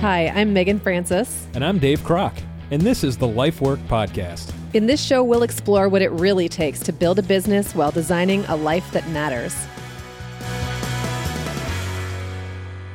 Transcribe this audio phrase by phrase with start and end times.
[0.00, 1.48] Hi, I'm Megan Francis.
[1.54, 2.32] And I'm Dave Kroc,
[2.70, 4.54] and this is the Life Work Podcast.
[4.72, 8.44] In this show, we'll explore what it really takes to build a business while designing
[8.44, 9.52] a life that matters.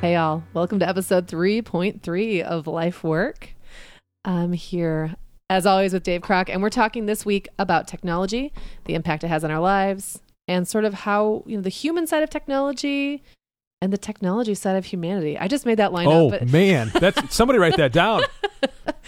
[0.00, 0.44] Hey, y'all.
[0.54, 3.50] Welcome to episode 3.3 of Life Work.
[4.24, 5.14] I'm here,
[5.50, 8.50] as always, with Dave Kroc, and we're talking this week about technology,
[8.86, 12.06] the impact it has on our lives, and sort of how, you know, the human
[12.06, 13.22] side of technology
[13.84, 15.38] and the technology side of humanity.
[15.38, 16.40] I just made that line oh, up.
[16.40, 16.90] but- man.
[17.00, 18.22] That's somebody write that down.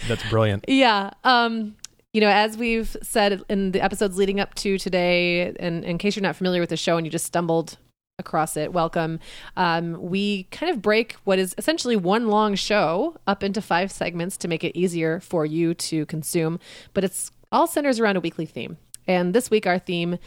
[0.07, 0.65] That's brilliant.
[0.67, 1.09] Yeah.
[1.23, 1.75] Um,
[2.13, 6.15] you know, as we've said in the episodes leading up to today, and in case
[6.15, 7.77] you're not familiar with the show and you just stumbled
[8.19, 9.19] across it, welcome.
[9.55, 14.37] Um, we kind of break what is essentially one long show up into five segments
[14.37, 16.59] to make it easier for you to consume,
[16.93, 18.77] but it's all centers around a weekly theme.
[19.07, 20.19] And this week, our theme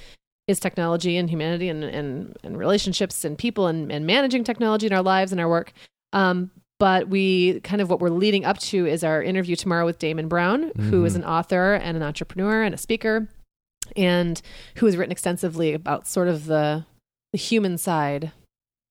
[0.51, 4.93] is technology and humanity and, and, and relationships and people and, and managing technology in
[4.93, 5.73] our lives and our work.
[6.13, 9.99] Um, but we kind of what we're leading up to is our interview tomorrow with
[9.99, 11.17] Damon Brown, who is Mhm.
[11.17, 13.29] an author and an entrepreneur and a speaker,
[13.97, 14.41] and
[14.77, 16.85] who has written extensively about sort of the
[17.33, 18.33] the human side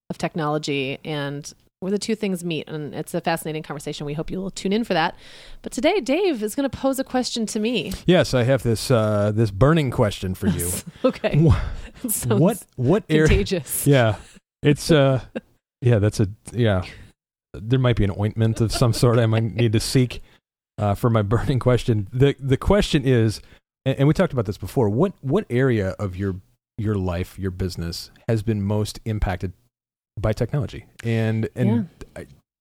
[0.08, 2.68] of technology and where the two things meet.
[2.68, 4.04] And it's a fascinating conversation.
[4.06, 5.16] We hope you'll tune in for that.
[5.62, 7.92] But today, Dave is going to pose a question to me.
[8.06, 10.70] Yes, I have this uh, this burning question for you.
[11.04, 11.38] okay.
[11.38, 11.60] Wha-
[12.04, 13.26] It sounds what what area?
[13.26, 13.86] contagious.
[13.86, 14.16] Yeah,
[14.62, 15.20] it's uh,
[15.82, 16.84] yeah, that's a yeah.
[17.52, 20.22] There might be an ointment of some sort I might need to seek
[20.78, 22.08] uh, for my burning question.
[22.12, 23.42] the The question is,
[23.84, 24.88] and, and we talked about this before.
[24.88, 26.36] What what area of your
[26.78, 29.52] your life, your business, has been most impacted
[30.20, 30.86] by technology?
[31.04, 31.88] And and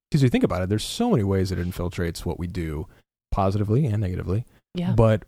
[0.10, 2.88] because you think about it, there's so many ways that it infiltrates what we do,
[3.32, 4.46] positively and negatively.
[4.76, 4.94] Yeah.
[4.94, 5.24] But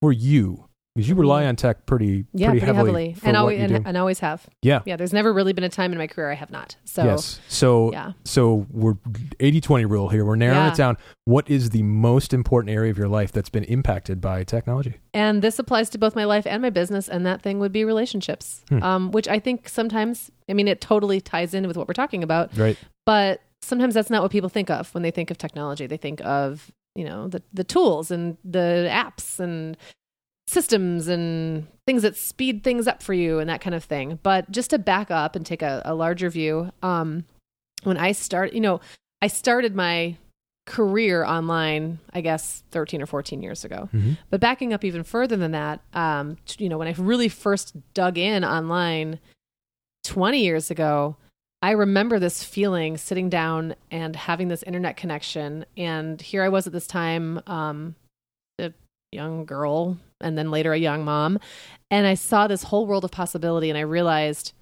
[0.00, 1.48] for you, because you rely Mhm.
[1.48, 4.46] on tech pretty yeah, pretty, pretty, heavily, for and always and, and always have.
[4.62, 4.80] yeah.
[4.86, 6.76] Yeah, there's never really been a time in my career I have not.
[6.84, 7.40] So yes.
[7.48, 8.94] So yeah, so we're
[9.40, 10.24] 80-20 rule here.
[10.24, 10.70] We're narrowing Yeah.
[10.72, 10.96] it down.
[11.24, 14.94] What is the most important area of your life that's been impacted by technology?
[15.12, 17.84] and this applies to both my life and my business, and that thing would be
[17.84, 18.82] relationships, Hmm.
[18.82, 22.22] um, which I think sometimes, I mean, it totally ties in with what we're talking
[22.22, 22.76] about, Right.
[23.06, 25.86] but sometimes that's not what people think of when they think of technology.
[25.86, 29.76] They think of you know the the tools and the apps and
[30.46, 34.18] systems and things that speed things up for you and that kind of thing.
[34.22, 37.24] But just to back up and take a, a larger view, um,
[37.84, 38.80] when I start, you know,
[39.22, 40.16] I started my
[40.66, 43.88] career online, I guess, 13 or 14 years ago.
[43.92, 44.16] Mhm.
[44.30, 47.74] But backing up even further than that, um, t- you know, when I really first
[47.94, 49.18] dug in online
[50.04, 51.16] 20 years ago,
[51.62, 55.64] I remember this feeling sitting down and having this internet connection.
[55.76, 57.94] And here I was at this time, um,
[58.58, 58.72] a
[59.12, 61.38] young girl, and then later a young mom.
[61.90, 64.52] And I saw this whole world of possibility, and I realized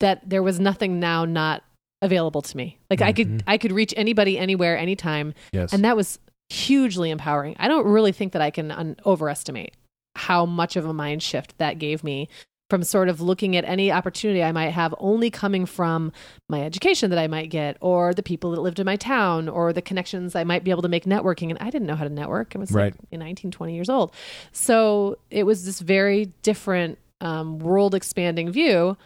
[0.00, 1.62] that there was nothing now not
[2.02, 2.78] available to me.
[2.90, 3.42] Like I could, Mhm.
[3.46, 5.72] I could reach anybody, anywhere, anytime, Yes.
[5.72, 6.18] and that was
[6.50, 7.56] hugely empowering.
[7.58, 9.74] I don't really think that I can un- overestimate
[10.14, 12.28] how much of a mind shift that gave me
[12.68, 16.12] from sort of looking at any opportunity I might have only coming from
[16.48, 19.72] my education that I might get, or the people that lived in my town, or
[19.72, 21.50] the connections I might be able to make networking.
[21.50, 22.54] And I didn't know how to network.
[22.56, 22.94] I was Right.
[23.12, 24.12] like 19, 20 years old.
[24.52, 28.96] So it was this very different um, world expanding view.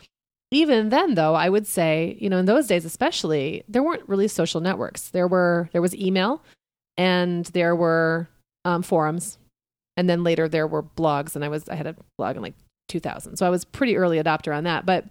[0.51, 4.27] Even then, though, I would say, you know, in those days especially, there weren't really
[4.27, 5.11] social networks.
[5.11, 6.43] There were there was email,
[6.97, 8.29] and there were
[8.65, 9.39] um, forums,
[9.97, 11.37] and then later there were blogs.
[11.37, 12.55] And I was I had a blog in like
[12.91, 14.85] 2000, so I was pretty early adopter on that.
[14.85, 15.07] But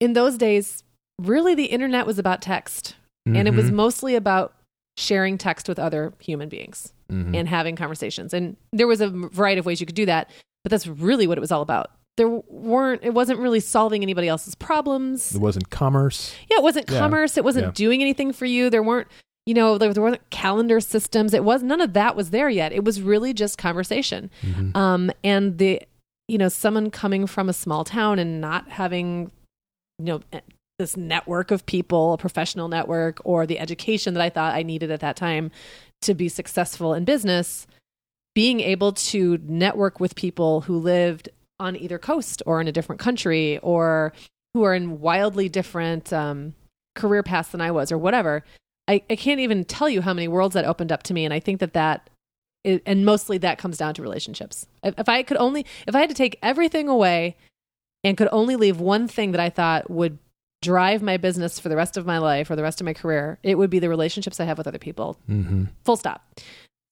[0.00, 0.82] in those days,
[1.20, 3.74] really, the internet was about text, and it was Mhm.
[3.74, 4.54] mostly about
[4.96, 7.36] sharing text with other human beings Mhm.
[7.36, 8.32] and having conversations.
[8.34, 10.30] And there was a variety of ways you could do that,
[10.64, 11.90] but that's really what it was all about.
[12.16, 15.34] There weren't, it wasn't really solving anybody else's problems.
[15.34, 16.34] It wasn't commerce.
[16.50, 16.98] Yeah, it wasn't Yeah.
[16.98, 17.36] commerce.
[17.36, 17.72] It wasn't Yeah.
[17.72, 18.68] doing anything for you.
[18.68, 19.08] There weren't,
[19.46, 21.32] you know, there, there weren't calendar systems.
[21.32, 22.72] It was none of that was there yet.
[22.72, 24.28] It was really just conversation.
[24.42, 24.76] Mhm.
[24.76, 25.80] Um, and the,
[26.30, 29.32] you know, someone coming from a small town and not having,
[29.98, 30.40] you know, eh,
[30.78, 34.92] this network of people, a professional network, or the education that I thought I needed
[34.92, 35.50] at that time
[36.02, 37.66] to be successful in business,
[38.34, 41.28] being able to network with people who lived
[41.58, 44.12] on either coast or in a different country or
[44.54, 46.54] who are in wildly different um,
[46.94, 48.44] career paths than I was or whatever.
[48.88, 51.24] I, I can't even tell you how many worlds that opened up to me.
[51.24, 52.08] And I think that that,
[52.66, 54.66] i- and mostly that comes down to relationships.
[54.82, 57.36] If, if I could only, if I had to take everything away
[58.04, 60.18] and could only leave one thing that I thought would
[60.62, 63.38] drive my business for the rest of my life or the rest of my career,
[63.42, 65.18] it would be the relationships I have with other people.
[65.28, 65.68] Mhm.
[65.84, 66.38] Full stop.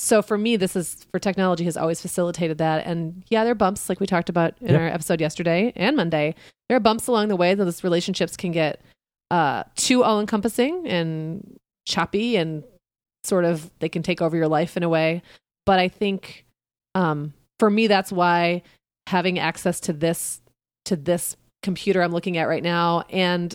[0.01, 2.87] So for me, this is for technology has always facilitated that.
[2.87, 4.79] And yeah, there are bumps like we talked about in Yeah.
[4.81, 6.35] our episode yesterday and Monday.
[6.69, 8.81] There are bumps along the way that those relationships can get
[9.31, 12.63] uh, too all encompassing and choppy and
[13.25, 15.21] sort of they can take over your life in a way.
[15.69, 16.47] But I think
[16.95, 18.63] um, for me, that's why
[19.07, 20.41] having access to this
[20.87, 23.55] to this computer I'm looking at right now, and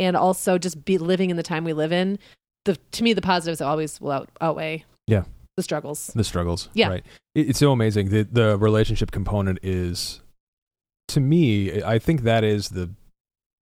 [0.00, 2.18] and also just be living in the time we live in.
[2.64, 5.22] The to me, the positives always will out, outweigh Yeah.
[5.56, 6.08] the struggles.
[6.16, 6.68] the struggles.
[6.74, 6.88] Yeah.
[6.88, 7.06] Right.
[7.36, 8.08] It, it's so amazing.
[8.08, 10.20] The the relationship component is
[11.08, 12.90] to me, I think that is the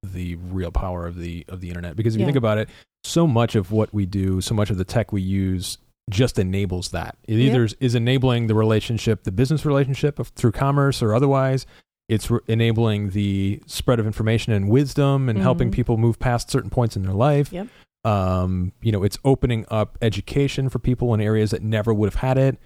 [0.03, 1.97] the real power of the of the internet.
[1.97, 2.29] Because if you Yeah.
[2.29, 2.71] think about it,
[3.05, 5.77] so much of what we do, so much of the tech we use
[6.11, 7.17] just enables that.
[7.27, 7.51] It Yeah.
[7.51, 11.67] either is enabling the relationship, the business relationship of, through commerce or otherwise.
[12.09, 15.75] It's re- enabling the spread of information and wisdom and helping Mhm.
[15.75, 17.53] people move past certain points in their life.
[17.53, 17.69] Yep.
[18.05, 22.21] Um, you know, it's opening up education for people in areas that never would have
[22.21, 22.59] had it.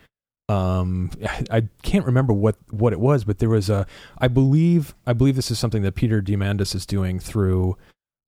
[0.48, 3.86] Um, I, I can't remember what, what it was, but there was a,
[4.18, 7.76] I believe, I believe this is something that Peter Diamandis is doing through,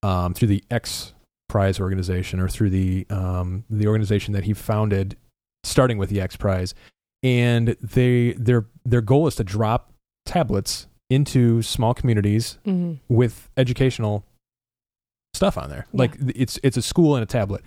[0.02, 1.12] um, through the X
[1.48, 5.16] Prize organization or through the, um, the organization that he founded,
[5.64, 6.74] starting with the X Prize,
[7.22, 9.92] and they, their, their goal is to drop
[10.24, 14.24] tablets into small communities hmm with educational
[15.34, 15.86] stuff on there.
[15.92, 15.98] Yeah.
[15.98, 17.62] Like it's it's a school and a tablet.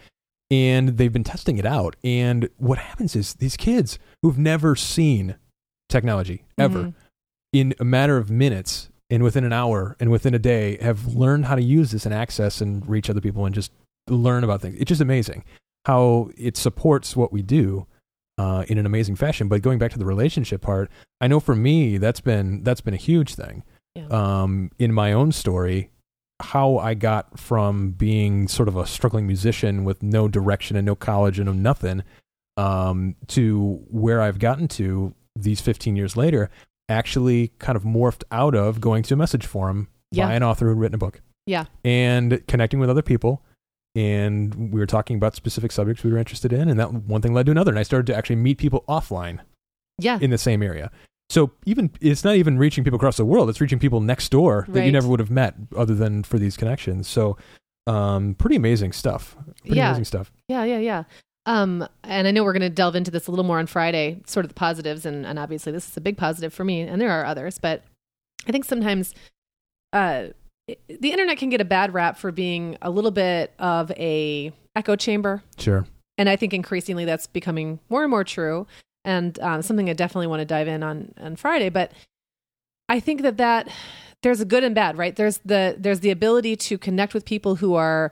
[0.52, 1.96] And they've been testing it out.
[2.04, 5.36] And what happens is these kids who've never seen
[5.88, 6.94] technology ever Mhm.
[7.54, 11.46] in a matter of minutes and within an hour and within a day have learned
[11.46, 13.72] how to use this and access and reach other people and just
[14.08, 14.76] learn about things.
[14.80, 15.44] It's just amazing
[15.86, 17.88] how it supports what we do
[18.38, 19.48] uh, in an amazing fashion.
[19.48, 20.90] But going back to the relationship part,
[21.22, 23.64] I know for me that's been that's been a huge thing
[23.96, 24.08] Yeah.
[24.12, 25.90] um, in my own story
[26.42, 30.96] how I got from being sort of a struggling musician with no direction and no
[30.96, 32.04] college and no nothing
[32.56, 36.50] um, to where I've gotten to these 15 years later,
[36.90, 40.28] actually kind of morphed out of going to a message forum Yeah.
[40.28, 41.22] by an author who'd written a book.
[41.46, 41.66] Yeah.
[41.86, 43.44] And connecting with other people.
[43.96, 46.70] And we were talking about specific subjects we were interested in.
[46.70, 47.72] And that one thing led to another.
[47.72, 49.40] And I started to actually meet people offline
[49.98, 50.20] Yeah.
[50.22, 50.92] in the same area.
[51.32, 54.66] So even it's not even reaching people across the world; it's reaching people next door
[54.70, 57.08] that you never would have met other than for these connections.
[57.08, 57.38] So,
[57.86, 59.36] um, pretty amazing stuff.
[59.62, 59.90] Pretty Yeah.
[59.90, 60.32] amazing stuff.
[60.48, 61.04] Yeah, yeah, yeah.
[61.50, 64.22] Um, and I know we're going to delve into this a little more on Friday,
[64.28, 67.02] sort of the positives, and, and obviously this is a big positive for me, and
[67.02, 67.82] there are others, but
[68.48, 69.16] I think sometimes
[69.92, 70.28] uh,
[70.68, 74.96] the internet can get a bad rap for being a little bit of a echo
[74.96, 75.88] chamber, Sure.
[76.20, 78.68] and I think increasingly that's becoming more and more true,
[79.04, 81.70] and um, something I definitely want to dive in on on Friday.
[81.70, 81.92] But
[82.90, 83.70] I think that that
[84.22, 85.16] there's a good and bad, right?
[85.16, 88.12] There's the there's the ability to connect with people who are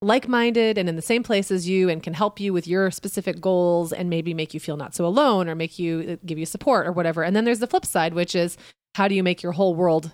[0.00, 3.40] like-minded and in the same place as you and can help you with your specific
[3.40, 6.46] goals and maybe make you feel not so alone or make you uh, give you
[6.46, 7.24] support or whatever.
[7.24, 8.56] And then there's the flip side which is
[8.94, 10.12] how do you make your whole world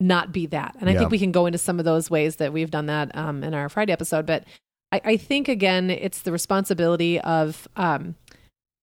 [0.00, 0.76] not be that?
[0.80, 1.00] And i Yeah.
[1.00, 3.54] think we can go into some of those ways that we've done that um, in
[3.54, 4.24] our friday episode.
[4.26, 4.44] But
[4.92, 8.14] I, I think again it's the responsibility of um,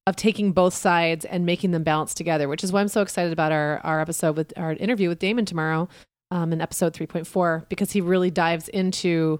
[0.07, 3.31] of taking both sides and making them balance together which is why i'm so excited
[3.31, 5.87] about our our episode with our interview with damon tomorrow
[6.31, 9.39] um, in episode 3.4 because he really dives into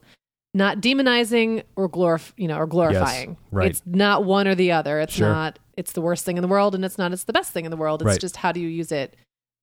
[0.54, 3.70] not demonizing or glorif- you know or glorifying right.
[3.72, 5.30] it's not one or the other it's Sure.
[5.30, 7.66] not it's the worst thing in the world and it's not it's the best thing
[7.66, 8.20] in the world it's Right.
[8.20, 9.16] just how do you use it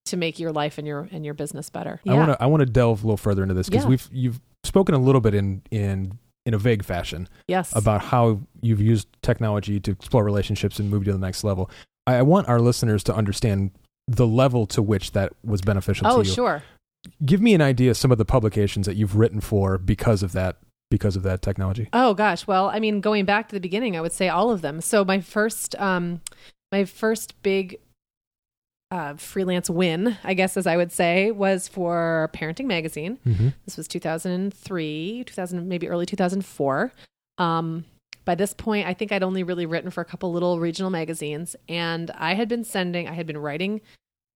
[0.07, 2.61] to make your life and your and your business better I want to I want
[2.61, 3.91] to delve a little further into this because Yeah.
[3.91, 8.41] we've you've spoken a little bit in in in a vague fashion yes about how
[8.63, 11.71] you've used technology to explore relationships and move you to the next level.
[12.07, 13.73] I, I want our listeners to understand
[14.07, 16.35] the level to which that was beneficial oh to you.
[16.35, 16.63] sure
[17.25, 20.33] Give me an idea of some of the publications that you've written for because of
[20.33, 20.57] that
[20.91, 21.89] because of that technology.
[21.93, 24.63] Oh gosh, well, I mean, going back to the beginning, I would say all of
[24.63, 24.81] them.
[24.81, 26.21] So my first, um,
[26.73, 27.79] my first big
[28.91, 33.19] uh, freelance win, I guess, as I would say, was for Parenting Magazine.
[33.27, 33.49] Mm-hmm.
[33.65, 36.93] This was 2003, 2000, maybe early 2004.
[37.37, 37.85] Um,
[38.25, 41.57] by this point, I think I'd only really written for a couple little regional magazines,
[41.69, 43.81] and I had been sending, I had been writing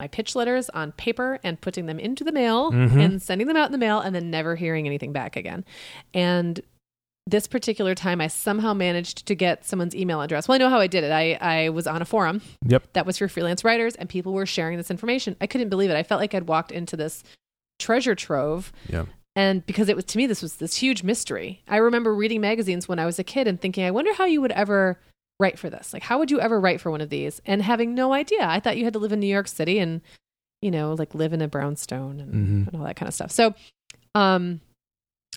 [0.03, 2.99] my pitch letters on paper and putting them into the mail Mhm.
[3.05, 5.65] and sending them out in the mail, and then never hearing anything back again.
[6.13, 6.61] And
[7.25, 10.49] this particular time, I somehow managed to get someone's email address.
[10.49, 11.13] Well, I know how I did it.
[11.13, 12.95] I, I was on a forum Yep.
[12.95, 15.37] that was for freelance writers, and people were sharing this information.
[15.41, 15.95] I couldn't believe it.
[15.97, 17.23] I felt like I'd walked into this
[17.79, 19.05] treasure trove Yeah.
[19.37, 22.87] and because it was to me this was this huge mystery i remember reading magazines
[22.87, 25.01] when i was a kid and thinking i wonder how you would ever
[25.43, 25.93] write for this?
[25.93, 27.41] Like how would you ever write for one of these?
[27.45, 28.45] And having no idea.
[28.47, 30.01] I thought you had to live in new york city and
[30.63, 32.67] you know like live in a brownstone and, Mhm.
[32.69, 33.31] and all that kind of stuff.
[33.31, 33.55] So
[34.15, 34.61] um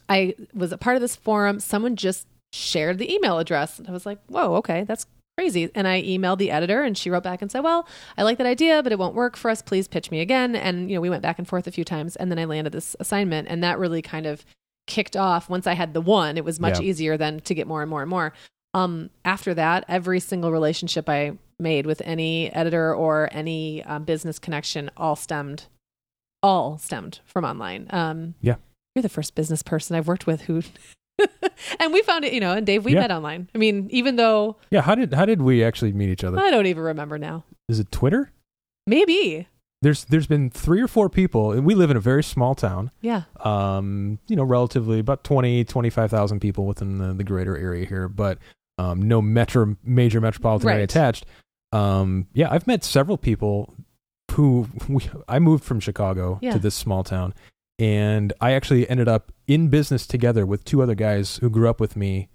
[0.10, 1.60] i was a part of this forum.
[1.60, 3.80] Someone just shared the email address.
[3.80, 5.06] And i was like whoa okay that's
[5.38, 5.70] crazy.
[5.76, 8.48] And i emailed the editor and she wrote back and said well i like that
[8.48, 9.62] idea but it won't work for us.
[9.62, 10.56] Please pitch me again.
[10.56, 12.72] And you know we went back and forth a few times and then i landed
[12.74, 14.46] this assignment and that really kind of
[14.88, 15.50] kicked off.
[15.50, 16.86] Once i had the one it was much Yeah.
[16.86, 18.34] easier then to get more and more and more
[18.76, 24.38] Um, after that, every single relationship I made with any editor or any um, business
[24.38, 25.68] connection all stemmed,
[26.44, 27.88] all stemmed from online.
[27.92, 28.56] Um, Yeah.
[28.94, 30.62] you're the first business person I've worked with who,
[31.80, 33.00] and we found it, you know, and Dave, we Yeah.
[33.00, 33.50] met online.
[33.56, 36.38] I mean, even though Yeah, how did how did we actually meet each other?
[36.38, 37.46] I don't even remember now.
[37.70, 38.32] Is it Twitter?
[38.86, 39.48] Maybe,
[39.82, 42.92] There's there's been three or four people, and we live in a very small town.
[43.02, 48.10] yeah, Um, you know, relatively about 20, 25,000 people within the, the greater area here,
[48.10, 48.38] but
[48.78, 51.26] um, no metro major metropolitan area attached.
[51.72, 53.74] Um, yeah, I've met several people
[54.32, 56.52] who we, I moved from Chicago Yeah.
[56.54, 57.34] to this small town,
[57.80, 61.80] and I actually ended up in business together with two other guys who grew up
[61.80, 62.30] with me,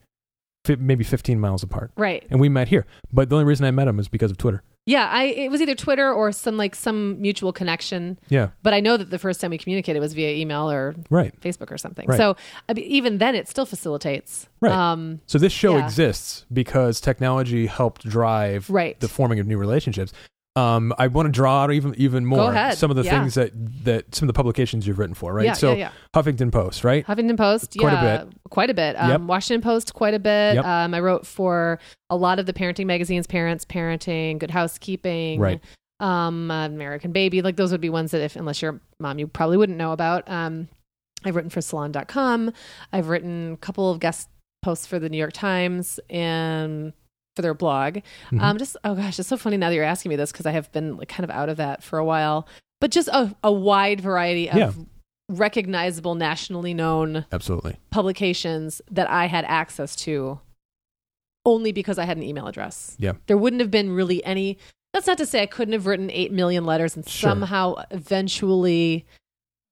[0.64, 2.26] fi- maybe 15 miles apart, right.
[2.30, 2.86] and we met here.
[3.12, 4.62] But the only reason I met them is because of Twitter.
[4.86, 8.18] Yeah, I it was either Twitter or some like some mutual connection.
[8.28, 11.38] Yeah, But I know that the first time we communicated was via email or right.
[11.40, 12.06] Facebook or something.
[12.08, 12.16] Right.
[12.16, 12.36] So
[12.68, 14.48] I mean, even then, it still facilitates.
[14.60, 14.72] Right.
[14.72, 15.84] Um, So this show Yeah.
[15.84, 18.98] exists because technology helped drive right.
[19.00, 20.12] the forming of new relationships.
[20.56, 23.20] Um, I want to draw out even even more some of the Yeah.
[23.20, 23.52] things that
[23.84, 25.44] that some of the publications you've written for, right?
[25.46, 25.90] Yeah, so yeah, yeah.
[26.14, 27.06] Huffington Post, right?
[27.06, 28.96] Huffington Post, Quite a bit, quite a bit.
[28.96, 29.20] Um, Yep.
[29.22, 30.56] Washington Post, quite a bit.
[30.56, 30.64] Yep.
[30.64, 31.78] Um, I wrote for
[32.10, 35.60] a lot of the parenting magazines, Parents, Parenting, Good Housekeeping, Right.
[36.00, 37.42] um, American Baby.
[37.42, 39.92] Like those would be ones that, if unless you're a mom, you probably wouldn't know
[39.92, 40.28] about.
[40.28, 40.66] Um,
[41.24, 42.52] I've written for Salon.com.
[42.92, 44.28] I've written a couple of guest
[44.62, 46.92] posts for the New York Times and
[47.36, 47.98] for their blog.
[48.30, 48.40] Mhm.
[48.40, 50.50] Um, just oh gosh, it's so funny now that you're asking me this because I
[50.52, 52.46] have been like kind of out of that for a while.
[52.80, 54.72] But just a, a wide variety of Yeah.
[55.28, 57.76] recognizable, nationally known Absolutely.
[57.90, 60.40] publications that I had access to
[61.46, 62.96] only because I had an email address.
[62.98, 63.12] Yeah.
[63.26, 64.58] There wouldn't have been really any.
[64.92, 67.30] That's not to say I couldn't have written 8 million letters and Sure.
[67.30, 69.06] somehow eventually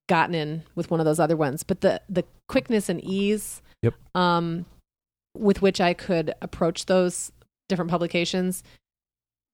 [0.07, 3.93] gotten in with one of those other ones, but the the quickness and ease Yep.
[4.15, 4.65] um
[5.37, 7.31] with which I could approach those
[7.69, 8.61] different publications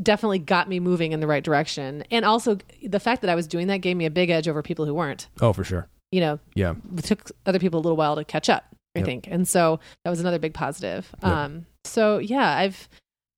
[0.01, 2.03] definitely got me moving in the right direction.
[2.11, 4.61] And also the fact that I was doing that gave me a big edge over
[4.61, 5.27] people who weren't.
[5.41, 5.87] Oh, for sure.
[6.11, 6.73] You know, Yeah.
[6.97, 8.63] it took other people a little while to catch up
[8.95, 9.05] i Yep.
[9.05, 11.29] think and so that was another big positive Yep.
[11.31, 12.87] um so yeah i've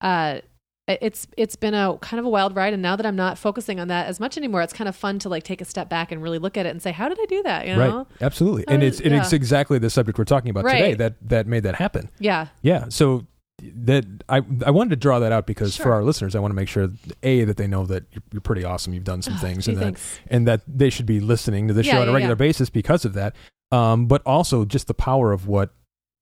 [0.02, 0.38] uh
[0.88, 3.80] it's it's been a kind of a wild ride and now that i'm not focusing
[3.80, 6.12] on that as much anymore it's kind of fun to like take a step back
[6.12, 8.06] and really look at it and say how did i do that you know Right.
[8.22, 8.66] Absolutely.
[8.68, 11.48] How and did- it's and it's exactly the subject we're talking about today that that
[11.48, 12.10] made that happen.
[12.20, 12.86] yeah Yeah.
[12.90, 13.26] So
[13.62, 16.56] that I I wanted to draw that out because for our listeners, I want to
[16.56, 16.90] make sure
[17.24, 18.94] a that they know that you're, you're pretty awesome.
[18.94, 20.20] You've done some Oh, things, gee, and that thanks.
[20.28, 22.36] and that they should be listening to the Yeah, show on a regular yeah.
[22.36, 23.36] basis because of that.
[23.72, 25.72] Um, but also just the power of what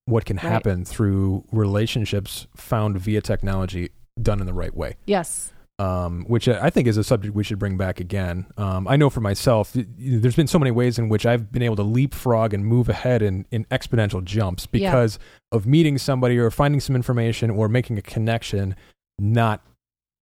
[0.06, 0.44] what can Right.
[0.46, 3.89] happen through relationships found via technology
[4.22, 4.96] done in the right way.
[5.06, 8.46] yes Um, which I think is a subject we should bring back again.
[8.55, 11.75] Um, I know for myself, there's been so many ways in which I've been able
[11.75, 14.89] to leapfrog and move ahead in, in exponential jumps Yeah.
[14.89, 15.20] because
[15.51, 18.77] of meeting somebody or finding some information or making a connection,
[19.20, 19.65] not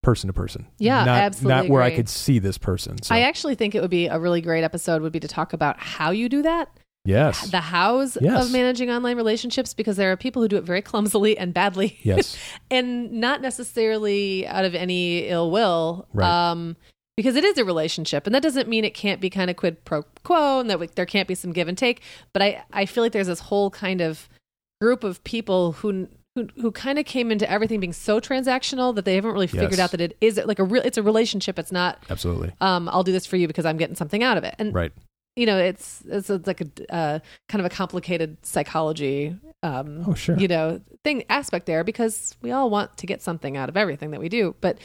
[0.01, 0.65] person to person.
[0.79, 3.01] Yeah, not, absolutely Not where I could see this person.
[3.03, 5.53] So, i actually think it would be a really great episode would be to talk
[5.53, 6.69] about how you do that
[7.05, 7.50] yes.
[7.51, 8.45] the hows Yes.
[8.45, 12.00] of managing online relationships because there are people who do it very clumsily and badly
[12.03, 12.38] yes.
[12.72, 16.27] and not necessarily out of any ill will Right.
[16.51, 16.75] um
[17.15, 19.83] because it is a relationship and that doesn't mean it can't be kind of quid
[19.86, 22.01] pro quo and that we, there can't be some give and take
[22.33, 24.27] but i i feel like there's this whole kind of
[24.81, 29.05] group of people who who, who kind of came into everything being so transactional that
[29.05, 29.79] they haven't really figured Yes.
[29.79, 32.51] out that it is like a real it's a relationship it's not Absolutely.
[32.62, 34.91] um i'll do this for you because i'm getting something out of it and Right.
[35.35, 40.13] You know it's it's, it's like a uh, kind of a complicated psychology um Oh,
[40.13, 40.37] sure.
[40.37, 44.11] you know thing aspect there because we all want to get something out of everything
[44.11, 44.77] that we do but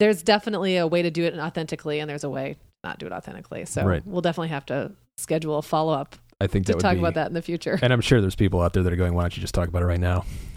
[0.00, 3.06] there's definitely a way to do it authentically and there's a way to not do
[3.06, 4.02] it authentically so Right.
[4.06, 7.34] we'll definitely have to schedule a follow-up I think to talk be, about that in
[7.34, 9.40] the future And I'm sure there's people out there that are going, why don't you
[9.40, 10.24] just talk about it right now?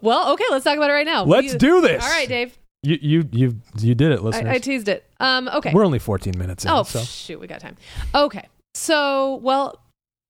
[0.00, 2.02] well okay let's talk about it right now Let's We- do this.
[2.02, 4.50] all right dave You you you you did it, listeners.
[4.50, 6.70] I, I teased it um okay We're only 14 minutes in.
[6.70, 7.00] Oh, so.
[7.00, 7.76] shoot, we got time.
[8.14, 8.46] Okay.
[8.74, 9.80] So, well,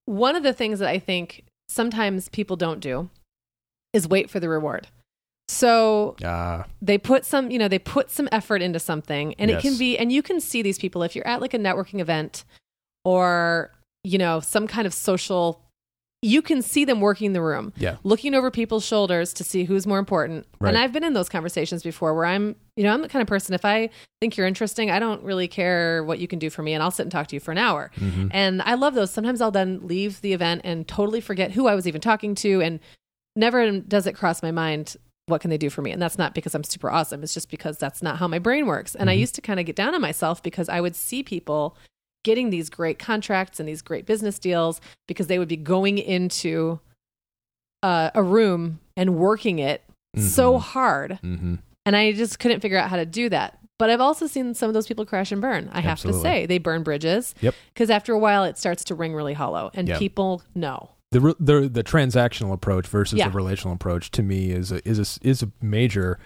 [0.05, 3.11] one of the things that I think sometimes people don't do
[3.93, 4.89] is wait for the reward.
[5.49, 9.61] So Ah, they put some, you know, they put some effort into something and it
[9.61, 12.45] can be, and you can see these people if you're at like a networking event
[13.05, 13.71] or,
[14.03, 15.61] you know, some kind of social,
[16.25, 17.97] you can see them working the room yeah.
[18.03, 20.47] looking over people's shoulders to see who's more important.
[20.59, 20.71] Right.
[20.71, 23.29] And I've been in those conversations before where I'm, you know, I'm the kind of
[23.29, 23.91] person, if I
[24.23, 26.91] think you're interesting, I don't really care what you can do for me and I'll
[26.91, 27.91] sit and talk to you for an hour.
[27.97, 28.31] Mhm.
[28.33, 29.11] And I love those.
[29.11, 32.63] Sometimes I'll then leave the event and totally forget who I was even talking to.
[32.63, 32.81] And
[33.37, 35.91] never does it cross my mind, what can they do for me?
[35.91, 37.23] And that's not because I'm super awesome.
[37.23, 38.95] It's just because that's not how my brain works.
[38.95, 39.21] And I Mhm.
[39.21, 41.77] used to kind of get down on myself because I would see people
[42.25, 46.81] getting these great contracts and these great business deals because they would be going into
[47.85, 49.83] uh, a room and working it
[50.17, 50.61] so Mhm.
[50.61, 51.19] hard.
[51.23, 51.55] Mm-hmm.
[51.87, 53.59] And I just couldn't figure out how to do that.
[53.79, 55.69] But I've also seen some of those people crash and burn.
[55.73, 56.21] I have Absolutely.
[56.21, 57.35] to say, they burn bridges.
[57.41, 57.55] Yep.
[57.75, 59.99] Because after a while, it starts to ring really hollow, and Yep.
[59.99, 60.91] people know.
[61.11, 63.29] The, the the transactional approach versus Yeah.
[63.29, 66.19] the relational approach to me is a, is a, is a major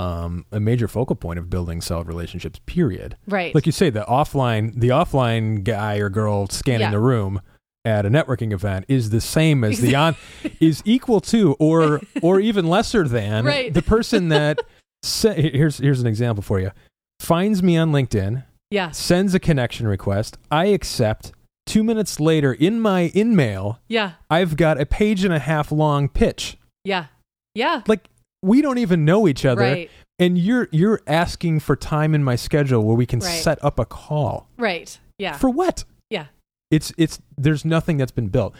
[0.00, 2.60] um, a major focal point of building solid relationships.
[2.66, 3.16] Period.
[3.28, 3.54] Right.
[3.54, 6.90] Like you say, the offline the offline guy or girl scanning Yeah.
[6.92, 7.40] the room
[7.84, 10.14] at a networking event is the same as the on
[10.60, 13.72] is equal to or or even lesser than Right.
[13.72, 14.58] the person that
[15.02, 16.72] sa- here's here's an example for you
[17.20, 18.90] finds me on LinkedIn yeah.
[18.90, 21.32] sends a connection request I accept
[21.64, 24.12] two minutes later in my in mail Yeah.
[24.28, 27.06] I've got a page and a half long pitch Yeah.
[27.54, 27.80] Yeah.
[27.86, 28.09] like
[28.42, 29.90] we don't even know each other Right.
[30.18, 33.42] and you're you're asking for time in my schedule where we can Right.
[33.42, 34.98] set up a call Right.
[35.18, 35.36] Yeah.
[35.36, 36.26] for what Yeah.
[36.70, 38.54] it's it's there's nothing that's been built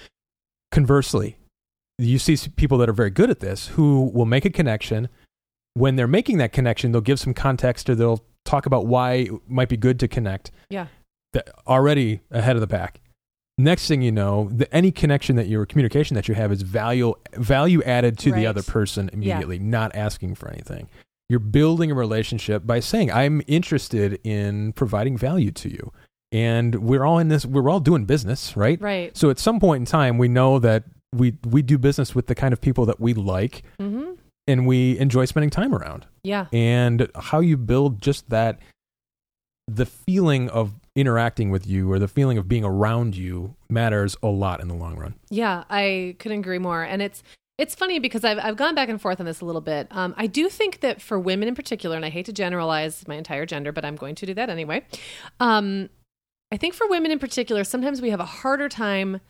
[0.73, 1.37] conversely
[1.99, 5.09] you see people that are very good at this who will make a connection
[5.75, 9.31] when they're making that connection they'll give some context or they'll talk about why it
[9.49, 10.87] might be good to connect Yeah.
[11.67, 13.01] already ahead of the pack
[13.59, 17.15] next thing you know the, any connection that your communication that you have is value
[17.35, 20.89] value added to the other person immediately not asking for anything
[21.29, 25.93] you're building a relationship by saying i'm interested in providing value to you
[26.33, 29.15] and we're all in this we're all doing business right Right.
[29.17, 32.35] so at some point in time we know that we we do business with the
[32.35, 34.13] kind of people that we like Mm-hmm.
[34.47, 36.47] and we enjoy spending time around Yeah.
[36.53, 38.59] and how you build just that
[39.69, 44.27] the feeling of interacting with you or the feeling of being around you matters a
[44.29, 46.83] lot in the long run Yeah, I couldn't agree more.
[46.83, 47.23] And it's
[47.59, 49.87] it's funny because I've I've gone back and forth on this a little bit.
[49.91, 53.17] Um, I do think that for women in particular, and I hate to generalize my
[53.17, 54.83] entire gender, but I'm going to do that anyway.
[55.41, 55.91] Um,
[56.51, 59.21] I think for women in particular, sometimes we have a harder time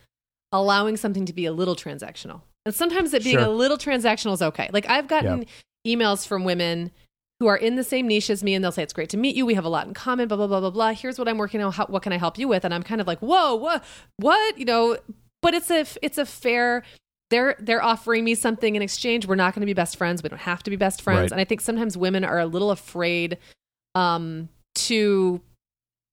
[0.53, 3.45] allowing something to be a little transactional, and sometimes it being Sure.
[3.47, 4.71] a little transactional is okay.
[4.73, 5.45] Like I've gotten
[5.87, 6.93] emails from women
[7.41, 9.35] who are in the same niche as me and they'll say it's great to meet
[9.35, 9.45] you.
[9.45, 10.93] We have a lot in common blah blah blah blah blah.
[10.93, 11.73] Here's what i'm working on.
[11.73, 12.65] How, what can i help you with?
[12.65, 13.83] And i'm kind of like whoa what
[14.19, 14.59] what?
[14.59, 14.99] You know
[15.43, 16.85] but it's a it's a fair
[17.31, 19.27] they're they're offering me something in exchange.
[19.27, 20.23] We're not going to be best friends.
[20.23, 21.23] We don't have to be best friends.
[21.23, 21.33] Right.
[21.33, 23.39] and i think sometimes women are a little afraid
[23.95, 25.41] um to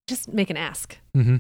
[0.07, 0.97] just make an ask.
[1.15, 1.37] Mm-hmm.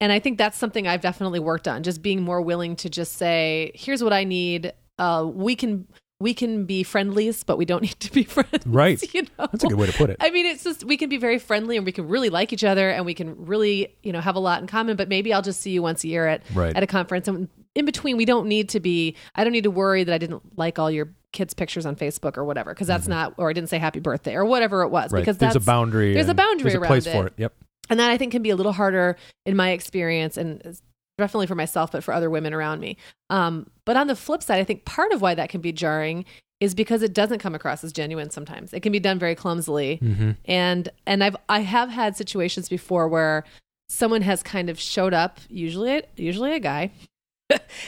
[0.00, 3.12] and I think that's something I've definitely worked on, just being more willing to just
[3.12, 4.72] say, here's what I need.
[4.98, 5.86] Uh, we can
[6.20, 8.66] we can be friendlies, but we don't need to be friends.
[8.66, 9.02] Right.
[9.14, 9.48] You know?
[9.50, 11.38] that's a good way to put it I mean, it's just we can be very
[11.38, 14.36] friendly and we can really like each other and we can really, you know, have
[14.36, 14.96] a lot in common.
[14.96, 17.28] But maybe I'll just see you once a year at right at a conference.
[17.28, 19.16] And in between, we don't need to be.
[19.34, 22.36] I don't need to worry that I didn't like all your kids' pictures on Facebook
[22.36, 25.06] or whatever, because that's not, or I didn't say happy birthday or whatever it was.
[25.06, 25.14] Mm-hmm.
[25.14, 27.12] right Because there's a boundary there's a boundary there's a around place it.
[27.12, 27.54] for it yep
[27.90, 30.78] and that I think can be a little harder in my experience and
[31.18, 32.96] definitely for myself, but for other women around me.
[33.30, 36.24] Um, but on the flip side, I think part of why that can be jarring
[36.60, 38.72] is because it doesn't come across as genuine sometimes.
[38.72, 39.98] It can be done very clumsily.
[40.02, 40.32] mm-hmm.
[40.44, 43.44] And and I've I have had situations before where
[43.88, 46.92] someone has kind of showed up, usually usually a guy,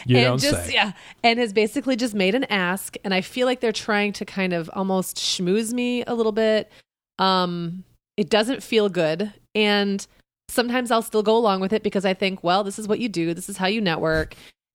[0.07, 3.21] you and don't just say yeah, and has basically just made an ask, and I
[3.21, 6.71] feel like they're trying to kind of almost schmooze me a little bit.
[7.19, 7.85] Um,
[8.17, 10.07] it doesn't feel good, and
[10.51, 13.09] sometimes I'll still go along with it because I think, well, this is what you
[13.09, 14.35] do, this is how you network,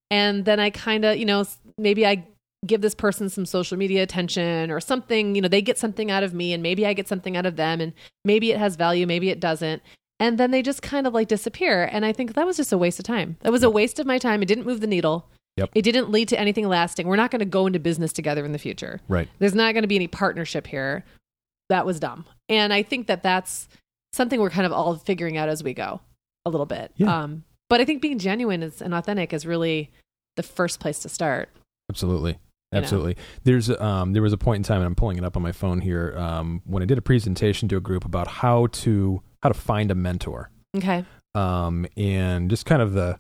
[0.10, 1.46] and then I kind of, you know,
[1.78, 2.26] maybe I
[2.66, 6.24] give this person some social media attention or something, you know, they get something out
[6.24, 9.06] of me, and maybe I get something out of them, and maybe it has value,
[9.06, 9.82] maybe it doesn't.
[10.20, 11.90] And then they just kind of like disappear.
[11.92, 13.38] And I think that was just a waste of time.
[13.42, 14.42] That was a waste of my time.
[14.42, 15.28] It didn't move the needle.
[15.58, 15.72] Yep.
[15.76, 17.08] It didn't lead to anything lasting.
[17.08, 19.02] We're not going to go into business together in the future.
[19.08, 21.04] right There's not going to be any partnership here.
[21.70, 22.26] That was dumb.
[22.50, 23.68] And I think that that's
[24.16, 26.02] something we're kind of all figuring out as we go
[26.46, 26.92] a little bit.
[26.96, 27.24] Yeah.
[27.24, 29.92] Um, but I think being genuine is, and authentic is really
[30.36, 31.50] the first place to start.
[31.90, 32.32] Absolutely.
[32.32, 32.38] You
[32.72, 32.80] know.
[32.80, 33.18] Absolutely.
[33.44, 35.52] There's um there was a point in time and I'm pulling it up on my
[35.52, 39.50] phone here um when I did a presentation to a group about how to how
[39.50, 40.50] to find a mentor.
[40.76, 41.06] Okay.
[41.36, 43.20] Um and just kind of the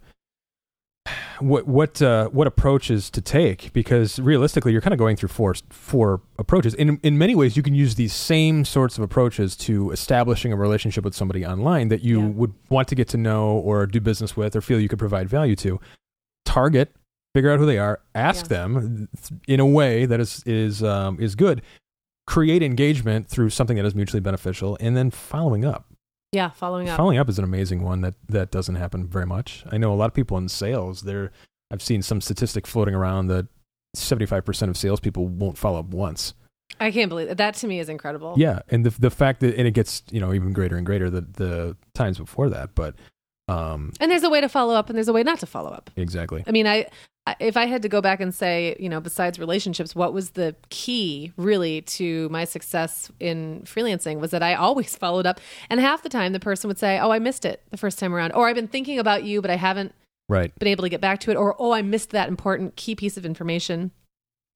[1.39, 3.71] what what uh, what approaches to take?
[3.73, 6.73] Because realistically you're kind of going through four four approaches.
[6.73, 10.55] In in many ways you can use these same sorts of approaches to establishing a
[10.55, 12.27] relationship with somebody online that you Yeah.
[12.29, 15.29] would want to get to know or do business with or feel you could provide
[15.29, 15.79] value to.
[16.45, 16.95] Target
[17.33, 18.57] figure out who they are ask Yeah.
[18.59, 19.09] them
[19.47, 21.61] in a way that is is um, is good.
[22.27, 25.85] Create engagement through something that is mutually beneficial and then following up
[26.35, 26.49] Yeah.
[26.51, 26.97] Following up.
[26.97, 29.63] Following up is an amazing one that that doesn't happen very much.
[29.71, 31.01] I know a lot of people in sales.
[31.01, 31.31] They're
[31.71, 33.47] I've seen some statistic floating around that
[33.95, 36.33] seventy five percent of salespeople won't follow up once.
[36.79, 37.37] I can't believe that.
[37.37, 38.33] That to me is incredible.
[38.37, 41.09] Yeah, and the the fact that and it gets you know even greater and greater
[41.09, 42.75] the the times before that.
[42.75, 42.95] But
[43.47, 45.69] um, And there's a way to follow up and there's a way not to follow
[45.69, 45.89] up.
[45.95, 46.43] exactly.
[46.47, 46.87] I mean, I-
[47.39, 50.55] if I had to go back and say, you know, besides relationships, what was the
[50.69, 55.39] key really to my success in freelancing was that I always followed up.
[55.69, 58.13] And half the time the person would say, Oh, I missed it the first time
[58.13, 58.31] around.
[58.33, 59.93] Or I've been thinking about you, but I haven't
[60.29, 60.53] Right.
[60.59, 61.35] been able to get back to it.
[61.35, 63.91] Or, Oh, I missed that important key piece of information.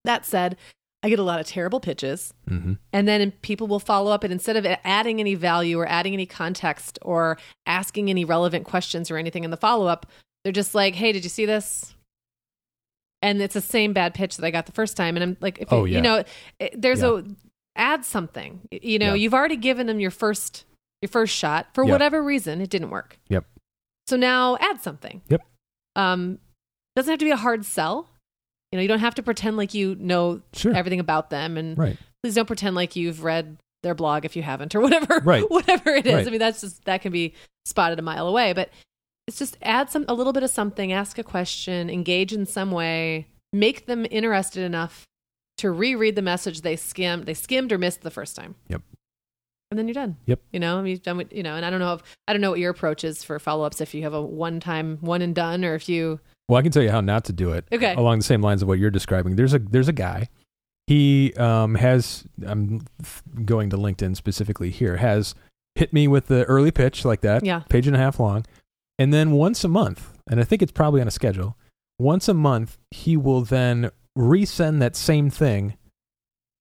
[0.05, 0.55] That said,
[1.01, 2.33] I get a lot of terrible pitches.
[2.47, 6.13] hmm And then people will follow up, and instead of adding any value or adding
[6.13, 10.05] any context or asking any relevant questions or anything in the follow up,
[10.43, 11.93] they're just like, "Hey, did you see this?"
[13.21, 15.17] And it's the same bad pitch that I got the first time.
[15.17, 15.95] And I'm like, if Oh, it- yeah.
[15.97, 16.23] you know,
[16.59, 17.19] it, there's Yeah.
[17.19, 17.23] a
[17.75, 18.61] add something.
[18.71, 19.13] You know, Yeah.
[19.15, 20.65] you've already given them your first
[21.01, 21.91] your first shot for Yep.
[21.91, 23.17] whatever reason it didn't work.
[23.29, 23.45] Yep.
[24.07, 25.21] So now add something.
[25.29, 25.41] Yep.
[25.95, 26.39] Um,
[26.95, 28.09] doesn't have to be a hard sell.
[28.71, 30.75] You know, you don't have to pretend like you know Sure.
[30.75, 31.97] everything about them and Right.
[32.21, 35.49] please don't pretend like you've read their blog if you haven't or whatever Right.
[35.49, 36.27] whatever it is Right.
[36.27, 37.33] i mean that's just that can be
[37.65, 38.69] spotted a mile away but
[39.29, 42.71] it's just add some a little bit of something ask a question engage in some
[42.71, 45.05] way make them interested enough
[45.57, 48.81] to reread the message they skimmed they skimmed or missed the first time Yep.
[49.71, 50.39] and then you're done Yep.
[50.51, 52.49] you know you've done what you know and i don't know if i don't know
[52.51, 55.63] what your approach is for follow-ups if you have a one time one and done
[55.63, 57.65] or if you Well, I can tell you how not to do it.
[57.71, 57.93] Okay.
[57.93, 59.35] Along the same lines of what you're describing.
[59.35, 60.29] There's a there's a guy.
[60.87, 62.25] He um, has.
[62.43, 62.81] I'm
[63.45, 64.97] going to LinkedIn specifically here.
[64.97, 65.35] Has
[65.75, 67.45] hit me with the early pitch like that.
[67.45, 68.45] yeah Page and a half long,
[68.99, 71.57] and then once a month, and I think it's probably on a schedule.
[71.97, 75.75] Once a month, he will then resend that same thing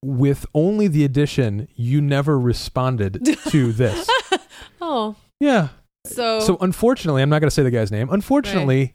[0.02, 4.08] with only the addition you never responded to this.
[4.80, 5.68] oh Yeah.
[6.06, 8.08] so, So unfortunately, I'm not going to say the guy's name.
[8.10, 8.94] Unfortunately,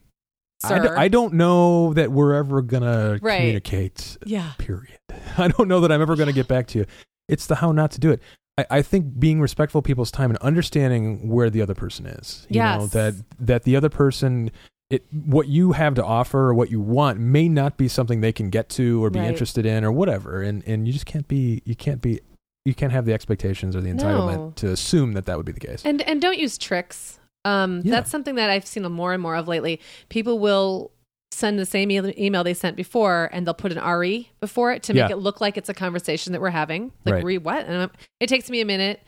[0.64, 0.98] I, d- sir.
[0.98, 5.00] I don't know that we're ever going to communicate, yeah period.
[5.38, 6.86] I don't know that I'm ever going to get back to you.
[7.28, 8.22] It's the how not to do it.
[8.58, 12.46] I, I think being respectful of people's time and understanding where the other person is.
[12.50, 12.92] You know, Yes.
[12.92, 14.52] that, that the other person,
[14.90, 18.32] it, what you have to offer or what you want may not be something they
[18.32, 19.30] can get to or be Right.
[19.30, 20.42] interested in or whatever.
[20.42, 22.20] And, and you just can't be, you can't be,
[22.66, 24.54] you can't have the expectations or the entitlement No.
[24.58, 25.82] to assume that that would be the case.
[25.84, 27.20] And and don't use tricks.
[27.44, 27.92] Um, Yeah.
[27.92, 29.82] That's something that I've seen more and more of lately.
[30.10, 30.92] People will
[31.34, 34.84] send the same e- email they sent before, and they'll put an re before it
[34.84, 35.16] to make Yeah.
[35.16, 36.92] it look like it's a conversation that we're having.
[37.06, 37.24] Like Right.
[37.24, 37.66] re what?
[37.66, 39.02] And I'm, it takes me a minute.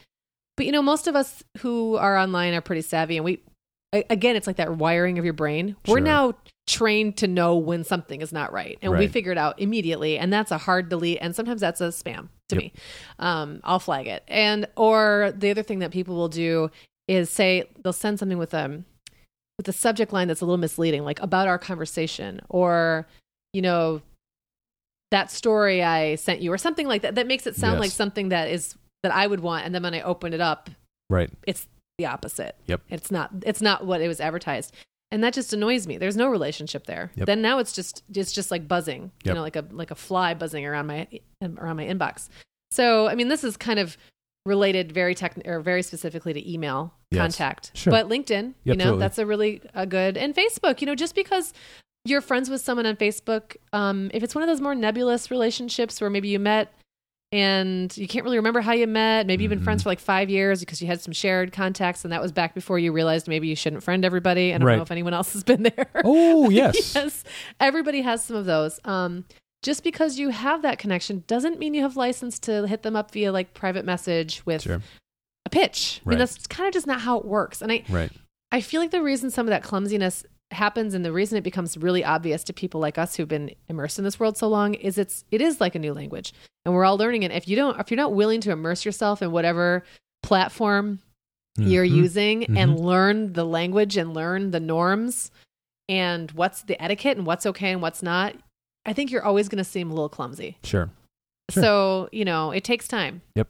[0.58, 3.42] But you know, most of us who are online are pretty savvy, and we
[4.10, 5.76] again, it's like that wiring of your brain.
[5.88, 6.02] We're Sure.
[6.02, 6.34] now
[6.68, 10.18] trained to know when something is not right, and we figure it out immediately.
[10.18, 12.58] And that's a hard delete, and sometimes that's a spam to Yep.
[12.58, 12.74] me.
[13.20, 14.24] Um, I'll flag it.
[14.28, 16.72] And or the other thing that people will do
[17.08, 18.84] is say they'll send something with um
[19.58, 23.08] with a subject line that's a little misleading, like about our conversation, or
[23.54, 24.02] you know
[25.12, 27.16] that story I sent you, or something like that.
[27.16, 27.80] That makes it sound Yes.
[27.82, 30.70] like something that is that I would want, and then when I open it up,
[31.10, 31.30] Right.
[31.46, 32.56] it's the opposite.
[32.68, 32.82] Yep.
[32.90, 34.74] It's not it's not what it was advertised.
[35.12, 35.98] And that just annoys me.
[35.98, 37.12] There's no relationship there.
[37.16, 37.28] Yep.
[37.28, 40.34] Then now it's just it's just like buzzing, you know, like a like a fly
[40.34, 41.08] buzzing around my
[41.42, 42.28] around my inbox.
[42.72, 43.96] So, I mean, this is kind of
[44.46, 47.22] related very tech or very specifically to email Yes.
[47.22, 47.72] contact.
[47.74, 47.92] Sure.
[47.92, 49.00] But LinkedIn, Yeah, you know, absolutely.
[49.00, 51.54] that's a really a good and Facebook, you know, just because
[52.04, 56.00] you're friends with someone on Facebook, um, if it's one of those more nebulous relationships
[56.02, 56.72] where maybe you met
[57.32, 60.30] and you can't really remember how you met, maybe you've been friends for like five
[60.30, 63.48] years because you had some shared contacts, and that was back before you realized maybe
[63.48, 64.54] you shouldn't friend everybody.
[64.54, 64.76] I don't Right.
[64.76, 65.90] know if anyone else has been there.
[66.06, 66.94] Oh, yes.
[66.96, 67.24] yes,
[67.60, 68.80] everybody has some of those.
[68.86, 69.26] Um,
[69.66, 73.10] just because you have that connection doesn't mean you have license to hit them up
[73.12, 74.80] via like private message with Sure.
[75.46, 76.02] a pitch.
[76.06, 77.62] I mean, that's kind of just not how it works.
[77.64, 78.12] And I, Right.
[78.52, 81.76] I feel like the reason some of that clumsiness happens and the reason it becomes
[81.78, 85.00] really obvious to people like us who've been immersed in this world so long is
[85.00, 86.32] it's it is like a new language
[86.64, 87.32] and we're all learning it.
[87.32, 89.84] If you don't if you're not willing to immerse yourself in whatever
[90.22, 91.00] platform
[91.58, 91.96] you're Mhm.
[91.96, 95.32] using and learn the language and learn the norms
[95.90, 98.36] and what's the etiquette and what's okay and what's not,
[98.86, 100.58] I think you're always going to seem a little clumsy.
[100.64, 100.90] Sure.
[101.52, 101.64] Sure.
[101.64, 103.22] So, you know, it takes time.
[103.36, 103.48] Yep.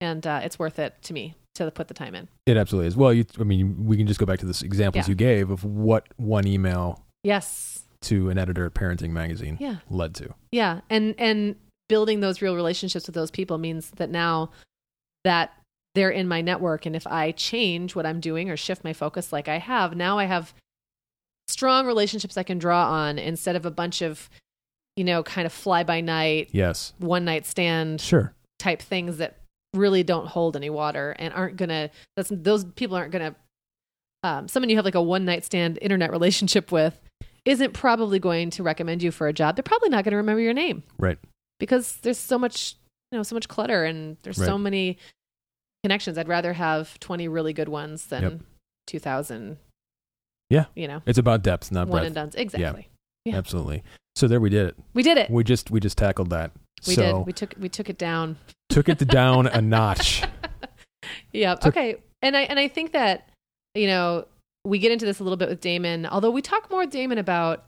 [0.00, 2.28] And uh, it's worth it to me to put the time in.
[2.46, 2.96] It absolutely is.
[2.96, 5.10] Well, you, I mean, we can just go back to the examples Yeah.
[5.12, 7.84] you gave of what one email Yes.
[8.02, 9.76] to an editor at Parenting Magazine Yeah.
[9.90, 10.34] led to.
[10.52, 11.56] Yeah, and and
[11.88, 14.50] building those real relationships with those people means that now
[15.24, 15.54] that
[15.94, 19.32] they're in my network and if I change what I'm doing or shift my focus
[19.32, 20.52] like I have, now I have
[21.48, 24.28] strong relationships I can draw on instead of a bunch of
[24.96, 26.92] you know, kind of fly by night, Yes.
[26.98, 28.34] one night stand Sure.
[28.58, 29.38] type things that
[29.74, 33.34] really don't hold any water and aren't gonna that's those people aren't gonna
[34.22, 36.98] um, someone you have like a one night stand internet relationship with
[37.44, 40.40] isn't probably going to recommend you for a job they're probably not going to remember
[40.40, 41.18] your name Right.
[41.60, 42.76] because there's so much
[43.12, 44.96] you know so much clutter and there's so many
[45.84, 48.40] connections i'd rather have 20 really good ones than Yep.
[48.86, 49.58] 2000
[50.48, 50.64] Yeah.
[50.74, 52.06] you know It's about depth, not one breadth.
[52.06, 52.88] and done exactly
[53.26, 53.36] Yeah.
[53.36, 53.82] absolutely.
[54.16, 54.76] So there we did it.
[54.94, 55.30] We did it.
[55.30, 56.50] We just we just tackled that.
[56.86, 57.26] We so did.
[57.26, 58.36] We took we took it down.
[58.70, 60.22] took it down a notch.
[61.32, 61.60] Yep.
[61.60, 61.96] Took- okay.
[62.22, 63.28] And I and I think that
[63.74, 64.26] you know
[64.64, 67.18] we get into this a little bit with Damon, although we talk more with Damon
[67.18, 67.66] about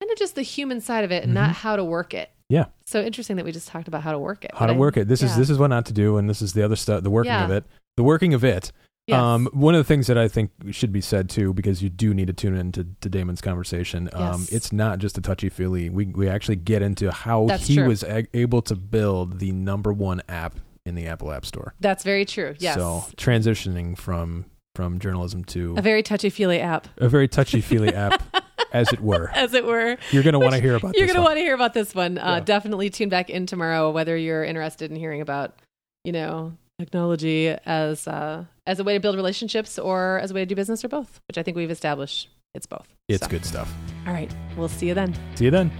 [0.00, 1.54] kind of just the human side of it and not Mhm.
[1.54, 2.30] how to work it.
[2.48, 2.66] Yeah.
[2.86, 4.52] So interesting that we just talked about how to work it.
[4.54, 5.08] How to I- work it.
[5.08, 7.02] This is this is what not to do, and this is the other stuff.
[7.02, 7.44] The working Yeah.
[7.46, 7.64] of it.
[7.96, 8.70] The working of it.
[9.08, 9.18] Yes.
[9.20, 12.12] Um, one of the things that I think should be said too, because you do
[12.14, 14.08] need to tune into to Damon's conversation.
[14.12, 14.52] Um, Yes.
[14.52, 15.88] It's not just a touchy feely.
[15.90, 17.88] We we actually get into how That's he true.
[17.88, 21.74] was a- able to build the number one app in the Apple App Store.
[21.80, 22.54] That's very true.
[22.58, 22.76] Yes.
[22.76, 24.44] So transitioning from
[24.74, 28.22] from journalism to a very touchy feely app, a very touchy feely app,
[28.72, 29.30] as it were.
[29.34, 29.96] as it were.
[30.12, 30.94] You're going to want to hear about.
[30.96, 32.16] You're this going to want to hear about this one.
[32.18, 32.40] Uh, Yeah.
[32.40, 35.54] Definitely tune back in tomorrow, whether you're interested in hearing about,
[36.04, 40.40] you know, technology as uh, as a way to build relationships or as a way
[40.40, 42.86] to do business or both, which I think we've established it's both.
[43.08, 43.72] It's So, good stuff.
[44.06, 44.30] All right.
[44.56, 45.14] We'll see you then.
[45.36, 45.70] See you then.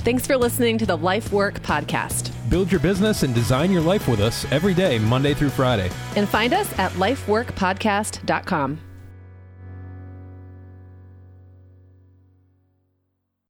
[0.00, 2.30] Thanks for listening to the Life Work Podcast.
[2.48, 5.90] Build your business and design your life with us every day, Monday through Friday.
[6.14, 8.78] And find us at lifeworkpodcast.com.